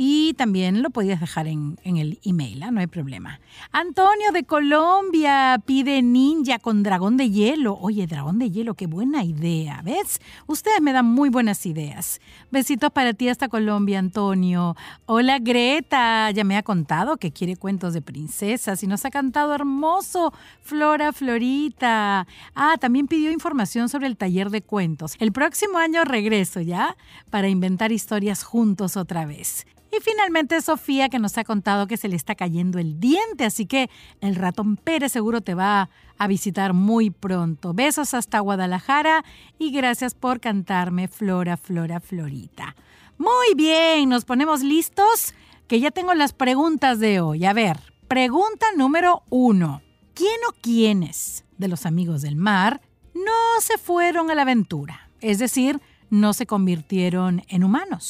y 0.00 0.34
también 0.34 0.80
lo 0.80 0.90
podías 0.90 1.18
dejar 1.18 1.48
en, 1.48 1.76
el 1.82 2.20
email, 2.24 2.62
¿ah? 2.62 2.70
no 2.70 2.78
hay 2.78 2.86
problema. 2.86 3.40
Antonio 3.72 4.30
de 4.32 4.44
Colombia 4.44 5.60
pide 5.66 6.02
ninja 6.02 6.60
con 6.60 6.84
dragón 6.84 7.16
de 7.16 7.30
hielo. 7.30 7.76
Oye, 7.80 8.06
dragón 8.06 8.38
de 8.38 8.48
hielo, 8.48 8.74
qué 8.74 8.86
buena 8.86 9.24
idea, 9.24 9.82
¿ves? 9.84 10.20
Ustedes 10.46 10.80
me 10.80 10.92
dan 10.92 11.04
muy 11.04 11.30
buenas 11.30 11.66
ideas. 11.66 12.20
Besitos 12.52 12.92
para 12.92 13.12
ti 13.12 13.28
hasta 13.28 13.48
Colombia, 13.48 13.98
Antonio. 13.98 14.76
Hola, 15.06 15.40
Greta. 15.40 16.30
Ya 16.30 16.44
me 16.44 16.56
ha 16.56 16.62
contado 16.62 17.16
que 17.16 17.32
quiere 17.32 17.56
cuentos 17.56 17.92
de 17.92 18.00
princesas 18.00 18.84
y 18.84 18.86
nos 18.86 19.04
ha 19.04 19.10
cantado 19.10 19.52
hermoso 19.52 20.32
Flora 20.62 21.12
Florita. 21.12 22.28
Ah, 22.54 22.76
también 22.78 23.08
pidió 23.08 23.32
información 23.32 23.88
sobre 23.88 24.06
el 24.06 24.16
taller 24.16 24.50
de 24.50 24.62
cuentos. 24.62 25.16
El 25.18 25.32
próximo 25.32 25.78
año 25.78 26.04
regreso, 26.04 26.60
¿ya? 26.60 26.96
Para 27.30 27.48
inventar 27.48 27.90
historias 27.90 28.44
juntos 28.44 28.96
otra 28.96 29.26
vez. 29.26 29.66
Y 29.90 30.00
finalmente 30.02 30.60
Sofía 30.60 31.08
que 31.08 31.18
nos 31.18 31.38
ha 31.38 31.44
contado 31.44 31.86
que 31.86 31.96
se 31.96 32.08
le 32.08 32.16
está 32.16 32.34
cayendo 32.34 32.78
el 32.78 33.00
diente, 33.00 33.44
así 33.44 33.66
que 33.66 33.88
el 34.20 34.34
ratón 34.34 34.76
Pérez 34.76 35.12
seguro 35.12 35.40
te 35.40 35.54
va 35.54 35.88
a 36.18 36.26
visitar 36.26 36.74
muy 36.74 37.10
pronto. 37.10 37.72
Besos 37.72 38.12
hasta 38.12 38.40
Guadalajara 38.40 39.24
y 39.58 39.70
gracias 39.70 40.14
por 40.14 40.40
cantarme 40.40 41.08
Flora, 41.08 41.56
Flora, 41.56 42.00
Florita. 42.00 42.76
Muy 43.16 43.54
bien, 43.56 44.08
nos 44.08 44.24
ponemos 44.24 44.62
listos, 44.62 45.34
que 45.66 45.80
ya 45.80 45.90
tengo 45.90 46.14
las 46.14 46.32
preguntas 46.32 47.00
de 47.00 47.20
hoy. 47.20 47.44
A 47.46 47.52
ver, 47.52 47.80
pregunta 48.08 48.66
número 48.76 49.22
uno. 49.30 49.82
¿Quién 50.14 50.38
o 50.48 50.52
quiénes 50.60 51.44
de 51.56 51.68
los 51.68 51.86
amigos 51.86 52.22
del 52.22 52.36
mar 52.36 52.80
no 53.14 53.60
se 53.60 53.78
fueron 53.78 54.30
a 54.30 54.34
la 54.34 54.42
aventura? 54.42 55.08
Es 55.20 55.38
decir, 55.38 55.80
no 56.10 56.32
se 56.32 56.46
convirtieron 56.46 57.42
en 57.48 57.64
humanos. 57.64 58.08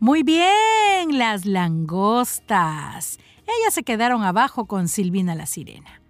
Muy 0.00 0.22
bien, 0.22 1.18
las 1.18 1.44
langostas. 1.44 3.18
Ellas 3.42 3.74
se 3.74 3.82
quedaron 3.82 4.22
abajo 4.22 4.66
con 4.66 4.86
Silvina 4.86 5.34
la 5.34 5.46
sirena. 5.46 6.00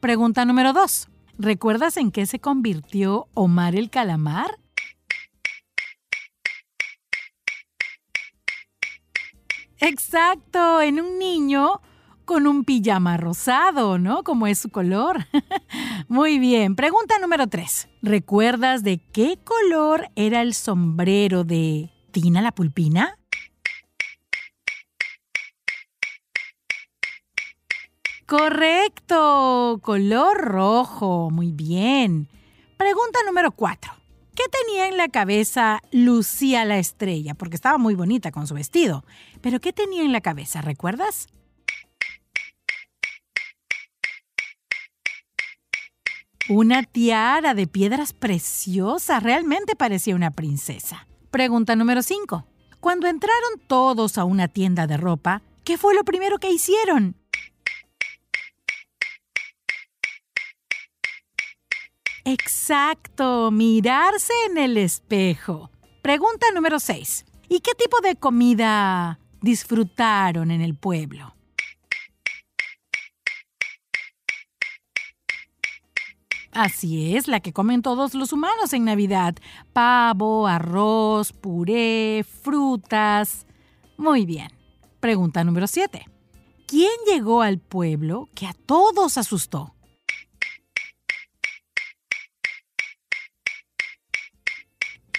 Pregunta 0.00 0.46
número 0.46 0.72
dos. 0.72 1.08
¿Recuerdas 1.38 1.98
en 1.98 2.10
qué 2.10 2.24
se 2.24 2.38
convirtió 2.38 3.26
Omar 3.34 3.74
el 3.74 3.90
calamar? 3.90 4.58
Exacto, 9.78 10.80
en 10.80 11.00
un 11.00 11.18
niño 11.18 11.82
con 12.24 12.46
un 12.46 12.64
pijama 12.64 13.18
rosado, 13.18 13.98
¿no? 13.98 14.22
Como 14.22 14.46
es 14.46 14.58
su 14.58 14.70
color. 14.70 15.26
Muy 16.08 16.38
bien. 16.38 16.76
Pregunta 16.76 17.18
número 17.20 17.46
3. 17.46 17.88
¿Recuerdas 18.00 18.82
de 18.82 19.02
qué 19.12 19.38
color 19.44 20.08
era 20.16 20.40
el 20.40 20.54
sombrero 20.54 21.44
de 21.44 21.90
Tina 22.12 22.40
la 22.40 22.52
Pulpina? 22.52 23.18
Correcto, 28.36 29.78
color 29.80 30.36
rojo. 30.38 31.30
Muy 31.30 31.52
bien. 31.52 32.28
Pregunta 32.76 33.20
número 33.24 33.52
4. 33.52 33.92
¿Qué 34.34 34.42
tenía 34.50 34.88
en 34.88 34.96
la 34.96 35.06
cabeza 35.06 35.80
Lucía 35.92 36.64
la 36.64 36.78
estrella? 36.78 37.34
Porque 37.34 37.54
estaba 37.54 37.78
muy 37.78 37.94
bonita 37.94 38.32
con 38.32 38.48
su 38.48 38.54
vestido. 38.54 39.04
Pero 39.40 39.60
¿qué 39.60 39.72
tenía 39.72 40.02
en 40.02 40.10
la 40.10 40.20
cabeza? 40.20 40.62
¿Recuerdas? 40.62 41.28
Una 46.48 46.82
tiara 46.82 47.54
de 47.54 47.68
piedras 47.68 48.12
preciosas. 48.12 49.22
Realmente 49.22 49.76
parecía 49.76 50.16
una 50.16 50.32
princesa. 50.32 51.06
Pregunta 51.30 51.76
número 51.76 52.02
5. 52.02 52.44
Cuando 52.80 53.06
entraron 53.06 53.60
todos 53.68 54.18
a 54.18 54.24
una 54.24 54.48
tienda 54.48 54.88
de 54.88 54.96
ropa, 54.96 55.42
¿qué 55.62 55.78
fue 55.78 55.94
lo 55.94 56.02
primero 56.02 56.40
que 56.40 56.50
hicieron? 56.50 57.14
Exacto, 62.24 63.50
mirarse 63.50 64.32
en 64.48 64.56
el 64.56 64.78
espejo. 64.78 65.70
Pregunta 66.00 66.46
número 66.54 66.80
6. 66.80 67.26
¿Y 67.50 67.60
qué 67.60 67.72
tipo 67.74 68.00
de 68.00 68.16
comida 68.16 69.18
disfrutaron 69.42 70.50
en 70.50 70.62
el 70.62 70.74
pueblo? 70.74 71.34
Así 76.52 77.14
es, 77.16 77.28
la 77.28 77.40
que 77.40 77.52
comen 77.52 77.82
todos 77.82 78.14
los 78.14 78.32
humanos 78.32 78.72
en 78.72 78.84
Navidad. 78.84 79.34
Pavo, 79.72 80.46
arroz, 80.46 81.32
puré, 81.32 82.24
frutas. 82.24 83.46
Muy 83.98 84.24
bien. 84.24 84.48
Pregunta 85.00 85.44
número 85.44 85.66
7. 85.66 86.06
¿Quién 86.66 86.92
llegó 87.06 87.42
al 87.42 87.58
pueblo 87.58 88.28
que 88.34 88.46
a 88.46 88.54
todos 88.54 89.18
asustó? 89.18 89.73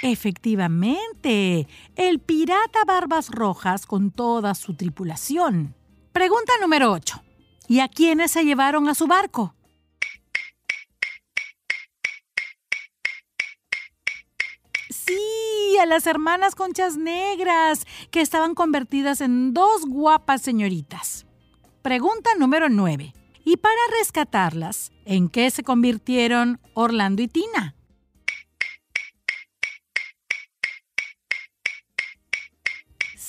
Efectivamente, 0.08 1.68
el 1.96 2.20
pirata 2.20 2.86
Barbas 2.86 3.32
Rojas 3.32 3.88
con 3.88 4.12
toda 4.12 4.54
su 4.54 4.76
tripulación. 4.76 5.74
Pregunta 6.12 6.54
número 6.62 6.92
8. 6.92 7.24
¿Y 7.68 7.80
a 7.80 7.88
quiénes 7.88 8.30
se 8.30 8.46
llevaron 8.46 8.88
a 8.88 8.94
su 8.94 9.08
barco? 9.08 9.56
Sí, 14.92 15.78
a 15.82 15.88
las 15.88 16.06
hermanas 16.06 16.54
conchas 16.54 16.98
negras, 16.98 17.88
que 18.12 18.22
estaban 18.22 18.54
convertidas 18.54 19.22
en 19.22 19.56
dos 19.56 19.88
guapas 19.88 20.44
señoritas. 20.44 21.26
Pregunta 21.82 22.30
número 22.38 22.70
9. 22.70 23.12
¿Y 23.44 23.58
para 23.58 23.74
rescatarlas, 24.00 24.92
en 25.06 25.30
qué 25.30 25.50
se 25.50 25.64
convirtieron 25.64 26.60
Orlando 26.76 27.24
y 27.24 27.28
Tina? 27.28 27.75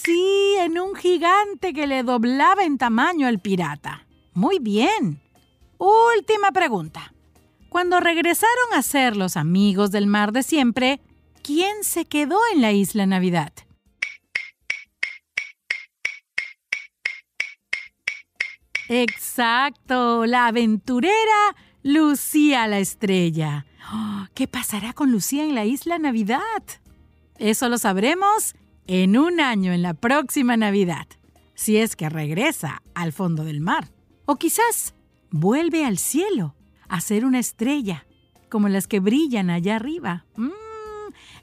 Sí, 0.06 0.54
en 0.60 0.78
un 0.78 0.94
gigante 0.94 1.72
que 1.72 1.88
le 1.88 2.04
doblaba 2.04 2.62
en 2.62 2.78
tamaño 2.78 3.26
al 3.26 3.40
pirata. 3.40 4.06
Muy 4.34 4.60
bien. 4.60 5.20
Última 5.78 6.52
pregunta. 6.52 7.12
Cuando 7.70 7.98
regresaron 7.98 8.72
a 8.74 8.82
ser 8.82 9.16
los 9.16 9.36
amigos 9.36 9.90
del 9.90 10.06
mar 10.06 10.30
de 10.30 10.44
siempre, 10.44 11.00
¿quién 11.42 11.82
se 11.82 12.04
quedó 12.04 12.38
en 12.54 12.62
la 12.62 12.70
isla 12.70 13.04
Navidad? 13.04 13.52
Exacto, 18.88 20.24
la 20.24 20.46
aventurera 20.46 21.56
Lucía 21.82 22.68
la 22.68 22.78
estrella. 22.78 23.66
Oh, 23.92 24.26
¿Qué 24.34 24.46
pasará 24.46 24.92
con 24.92 25.10
Lucía 25.10 25.42
en 25.42 25.56
la 25.56 25.64
isla 25.64 25.98
Navidad? 25.98 26.62
Eso 27.38 27.68
lo 27.68 27.76
sabremos 27.76 28.54
en 28.87 29.18
un 29.18 29.40
año 29.40 29.72
en 29.72 29.83
la 29.83 29.94
próxima 29.94 30.57
Navidad, 30.57 31.07
si 31.55 31.77
es 31.77 31.96
que 31.96 32.09
regresa 32.09 32.83
al 32.94 33.12
fondo 33.12 33.44
del 33.44 33.61
mar. 33.61 33.90
O 34.27 34.37
quizás 34.37 34.94
vuelve 35.31 35.85
al 35.85 35.99
cielo 35.99 36.55
a 36.88 37.01
ser 37.01 37.25
una 37.25 37.38
estrella, 37.38 38.07
como 38.49 38.68
las 38.68 38.87
que 38.87 39.01
brillan 39.01 39.51
allá 39.51 39.77
arriba. 39.77 40.25
Mm, 40.37 40.51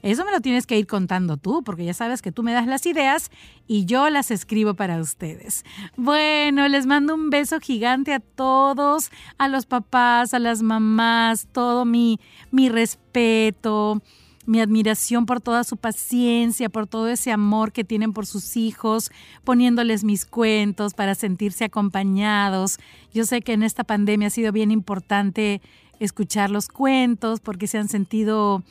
eso 0.02 0.24
me 0.24 0.32
lo 0.32 0.40
tienes 0.40 0.66
que 0.66 0.78
ir 0.78 0.86
contando 0.86 1.36
tú, 1.36 1.62
porque 1.64 1.84
ya 1.84 1.94
sabes 1.94 2.22
que 2.22 2.32
tú 2.32 2.42
me 2.42 2.52
das 2.52 2.66
las 2.66 2.86
ideas 2.86 3.30
y 3.66 3.84
yo 3.84 4.08
las 4.10 4.30
escribo 4.30 4.74
para 4.74 4.98
ustedes. 4.98 5.64
Bueno, 5.96 6.68
les 6.68 6.86
mando 6.86 7.14
un 7.14 7.30
beso 7.30 7.60
gigante 7.60 8.12
a 8.12 8.20
todos, 8.20 9.10
a 9.38 9.48
los 9.48 9.66
papás, 9.66 10.34
a 10.34 10.38
las 10.38 10.62
mamás, 10.62 11.48
todo 11.52 11.84
mi, 11.84 12.20
mi 12.50 12.68
respeto 12.68 14.02
mi 14.46 14.60
admiración 14.60 15.26
por 15.26 15.40
toda 15.40 15.64
su 15.64 15.76
paciencia, 15.76 16.68
por 16.68 16.86
todo 16.86 17.08
ese 17.08 17.32
amor 17.32 17.72
que 17.72 17.84
tienen 17.84 18.12
por 18.12 18.26
sus 18.26 18.56
hijos, 18.56 19.10
poniéndoles 19.44 20.04
mis 20.04 20.26
cuentos 20.26 20.94
para 20.94 21.14
sentirse 21.14 21.64
acompañados. 21.64 22.78
Yo 23.12 23.24
sé 23.24 23.42
que 23.42 23.52
en 23.52 23.62
esta 23.62 23.84
pandemia 23.84 24.28
ha 24.28 24.30
sido 24.30 24.52
bien 24.52 24.70
importante 24.70 25.60
escuchar 26.00 26.50
los 26.50 26.68
cuentos 26.68 27.40
porque 27.40 27.66
se 27.66 27.78
han 27.78 27.88
sentido 27.88 28.62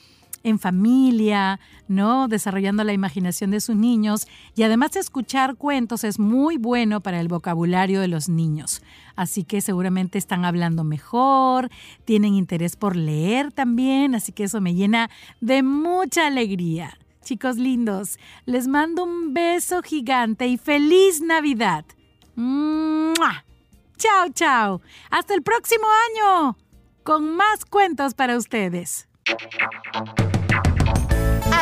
en 0.44 0.60
familia, 0.60 1.60
¿no? 1.88 2.28
Desarrollando 2.28 2.84
la 2.84 2.94
imaginación 2.94 3.52
de 3.52 3.62
sus 3.62 3.76
niños. 3.76 4.28
Y 4.56 4.64
además 4.64 4.96
escuchar 4.96 5.56
cuentos 5.56 6.04
es 6.04 6.20
muy 6.20 6.58
bueno 6.58 7.02
para 7.02 7.20
el 7.20 7.28
vocabulario 7.28 8.02
de 8.02 8.08
los 8.08 8.30
niños. 8.30 8.82
Así 9.16 9.44
que 9.44 9.62
seguramente 9.62 10.18
están 10.18 10.46
hablando 10.46 10.84
mejor, 10.84 11.70
tienen 12.06 12.34
interés 12.34 12.76
por 12.76 12.96
leer 12.96 13.52
también, 13.52 14.16
así 14.16 14.32
que 14.32 14.46
eso 14.46 14.62
me 14.62 14.76
llena 14.76 15.10
de 15.40 15.64
mucha 15.64 16.28
alegría. 16.28 16.98
Chicos 17.24 17.58
lindos, 17.58 18.20
les 18.46 18.68
mando 18.68 19.04
un 19.04 19.34
beso 19.34 19.82
gigante 19.82 20.48
y 20.48 20.58
feliz 20.58 21.22
Navidad. 21.22 21.86
Chao, 23.98 24.30
chao. 24.34 24.82
Hasta 25.10 25.34
el 25.34 25.44
próximo 25.44 25.86
año 26.12 26.58
con 27.04 27.36
más 27.36 27.66
cuentos 27.66 28.14
para 28.14 28.38
ustedes. 28.38 29.08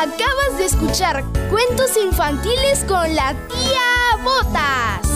Acabas 0.00 0.58
de 0.58 0.64
escuchar 0.64 1.22
cuentos 1.50 1.96
infantiles 2.02 2.82
con 2.88 3.14
la 3.14 3.34
tía 3.46 4.24
Botas. 4.24 5.06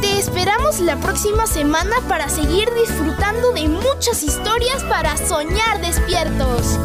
Te 0.00 0.18
esperamos 0.18 0.80
la 0.80 0.96
próxima 0.96 1.46
semana 1.46 1.96
para 2.08 2.28
seguir 2.28 2.68
disfrutando 2.74 3.52
de 3.52 3.68
muchas 3.68 4.24
historias 4.24 4.82
para 4.84 5.16
soñar 5.16 5.80
despiertos. 5.80 6.78